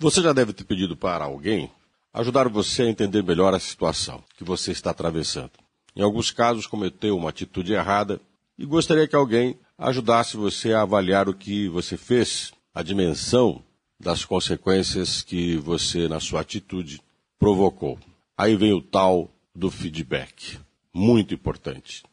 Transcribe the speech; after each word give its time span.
Você 0.00 0.22
já 0.22 0.32
deve 0.32 0.54
ter 0.54 0.64
pedido 0.64 0.96
para 0.96 1.26
alguém 1.26 1.70
ajudar 2.10 2.48
você 2.48 2.84
a 2.84 2.88
entender 2.88 3.22
melhor 3.22 3.52
a 3.52 3.60
situação 3.60 4.24
que 4.34 4.42
você 4.42 4.72
está 4.72 4.92
atravessando. 4.92 5.50
Em 5.94 6.00
alguns 6.00 6.30
casos, 6.30 6.66
cometeu 6.66 7.14
uma 7.18 7.28
atitude 7.28 7.74
errada 7.74 8.18
e 8.58 8.64
gostaria 8.64 9.06
que 9.06 9.14
alguém 9.14 9.58
ajudasse 9.76 10.38
você 10.38 10.72
a 10.72 10.80
avaliar 10.80 11.28
o 11.28 11.34
que 11.34 11.68
você 11.68 11.98
fez, 11.98 12.50
a 12.74 12.82
dimensão 12.82 13.62
das 14.00 14.24
consequências 14.24 15.20
que 15.20 15.56
você, 15.58 16.08
na 16.08 16.18
sua 16.18 16.40
atitude, 16.40 17.02
provocou. 17.38 17.98
Aí 18.38 18.56
vem 18.56 18.72
o 18.72 18.80
tal 18.80 19.28
do 19.54 19.70
feedback. 19.70 20.58
Muito 20.94 21.34
importante. 21.34 22.04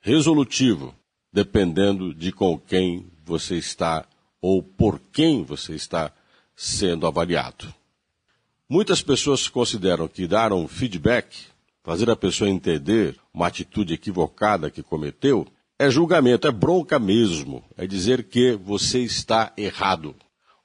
Resolutivo, 0.00 0.92
dependendo 1.32 2.12
de 2.12 2.32
com 2.32 2.58
quem 2.58 3.06
você 3.24 3.54
está 3.54 4.04
ou 4.42 4.60
por 4.60 4.98
quem 5.12 5.44
você 5.44 5.76
está 5.76 6.12
sendo 6.60 7.06
avaliado. 7.06 7.72
Muitas 8.68 9.00
pessoas 9.00 9.46
consideram 9.46 10.08
que 10.08 10.26
dar 10.26 10.52
um 10.52 10.66
feedback, 10.66 11.46
fazer 11.84 12.10
a 12.10 12.16
pessoa 12.16 12.50
entender 12.50 13.14
uma 13.32 13.46
atitude 13.46 13.94
equivocada 13.94 14.68
que 14.68 14.82
cometeu, 14.82 15.46
é 15.78 15.88
julgamento, 15.88 16.48
é 16.48 16.50
bronca 16.50 16.98
mesmo, 16.98 17.62
é 17.76 17.86
dizer 17.86 18.24
que 18.24 18.56
você 18.56 18.98
está 18.98 19.52
errado. 19.56 20.16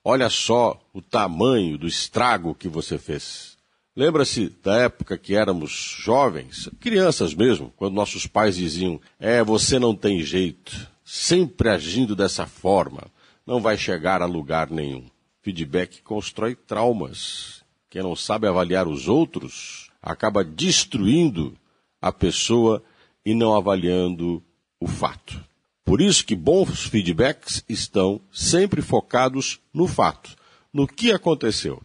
Olha 0.03 0.31
só 0.31 0.81
o 0.91 0.99
tamanho 0.99 1.77
do 1.77 1.87
estrago 1.87 2.55
que 2.55 2.67
você 2.67 2.97
fez. 2.97 3.55
Lembra-se 3.95 4.49
da 4.63 4.75
época 4.77 5.15
que 5.15 5.35
éramos 5.35 5.71
jovens, 5.99 6.67
crianças 6.79 7.35
mesmo, 7.35 7.71
quando 7.77 7.93
nossos 7.93 8.25
pais 8.25 8.55
diziam: 8.55 8.99
É, 9.19 9.43
você 9.43 9.77
não 9.77 9.95
tem 9.95 10.23
jeito, 10.23 10.89
sempre 11.05 11.69
agindo 11.69 12.15
dessa 12.15 12.47
forma, 12.47 13.03
não 13.45 13.61
vai 13.61 13.77
chegar 13.77 14.23
a 14.23 14.25
lugar 14.25 14.71
nenhum. 14.71 15.12
Feedback 15.43 16.01
constrói 16.01 16.55
traumas. 16.55 17.63
Quem 17.89 18.01
não 18.01 18.15
sabe 18.15 18.47
avaliar 18.47 18.87
os 18.87 19.09
outros 19.09 19.91
acaba 20.01 20.41
destruindo 20.41 21.53
a 22.01 22.13
pessoa 22.13 22.81
e 23.25 23.33
não 23.35 23.53
avaliando 23.53 24.41
o 24.79 24.87
fato. 24.87 25.43
Por 25.83 25.99
isso 25.99 26.25
que 26.25 26.33
bons 26.33 26.85
feedbacks 26.85 27.61
estão 27.67 28.21
sempre 28.31 28.81
focados 28.81 29.59
no 29.73 29.85
fato, 29.85 30.33
no 30.71 30.87
que 30.87 31.11
aconteceu. 31.11 31.83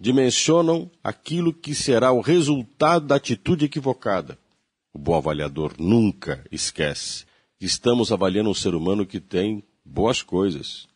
Dimensionam 0.00 0.90
aquilo 1.04 1.52
que 1.52 1.74
será 1.74 2.10
o 2.10 2.22
resultado 2.22 3.06
da 3.06 3.16
atitude 3.16 3.66
equivocada. 3.66 4.38
O 4.94 4.98
bom 4.98 5.14
avaliador 5.14 5.74
nunca 5.78 6.42
esquece 6.50 7.26
que 7.58 7.66
estamos 7.66 8.10
avaliando 8.10 8.48
um 8.48 8.54
ser 8.54 8.74
humano 8.74 9.04
que 9.04 9.20
tem 9.20 9.62
boas 9.84 10.22
coisas, 10.22 10.88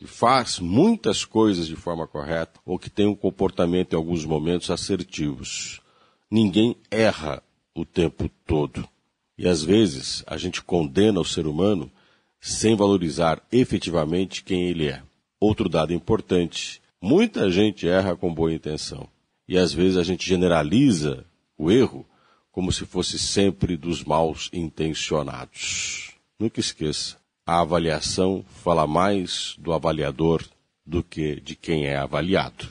que 0.00 0.06
faz 0.06 0.58
muitas 0.58 1.26
coisas 1.26 1.66
de 1.66 1.76
forma 1.76 2.06
correta 2.06 2.58
ou 2.64 2.78
que 2.78 2.88
tem 2.88 3.06
um 3.06 3.14
comportamento 3.14 3.92
em 3.92 3.96
alguns 3.96 4.24
momentos 4.24 4.70
assertivos. 4.70 5.82
Ninguém 6.30 6.74
erra 6.90 7.42
o 7.74 7.84
tempo 7.84 8.30
todo. 8.46 8.88
E 9.36 9.46
às 9.46 9.62
vezes 9.62 10.24
a 10.26 10.38
gente 10.38 10.62
condena 10.62 11.20
o 11.20 11.24
ser 11.24 11.46
humano 11.46 11.92
sem 12.40 12.74
valorizar 12.74 13.42
efetivamente 13.52 14.42
quem 14.42 14.70
ele 14.70 14.86
é. 14.88 15.02
Outro 15.38 15.68
dado 15.68 15.92
importante: 15.92 16.80
muita 16.98 17.50
gente 17.50 17.86
erra 17.86 18.16
com 18.16 18.32
boa 18.32 18.54
intenção. 18.54 19.06
E 19.46 19.58
às 19.58 19.70
vezes 19.70 19.98
a 19.98 20.02
gente 20.02 20.26
generaliza 20.26 21.26
o 21.58 21.70
erro 21.70 22.06
como 22.50 22.72
se 22.72 22.86
fosse 22.86 23.18
sempre 23.18 23.76
dos 23.76 24.02
maus 24.02 24.48
intencionados. 24.50 26.12
Nunca 26.38 26.58
esqueça, 26.58 27.18
a 27.46 27.60
avaliação 27.60 28.44
fala 28.62 28.86
mais 28.86 29.54
do 29.58 29.72
avaliador 29.72 30.44
do 30.84 31.02
que 31.02 31.40
de 31.40 31.54
quem 31.54 31.86
é 31.86 31.96
avaliado. 31.96 32.68